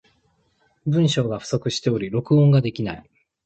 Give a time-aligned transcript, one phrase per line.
[0.87, 3.09] 文章が不足しており、録音ができない。